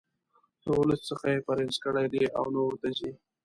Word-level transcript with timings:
له 0.65 0.69
ولس 0.79 1.01
څخه 1.09 1.25
یې 1.33 1.45
پرهیز 1.47 1.75
کړی 1.83 2.05
دی 2.13 2.23
او 2.37 2.43
نه 2.53 2.59
ورته 2.63 2.87
ځي. 2.97 3.11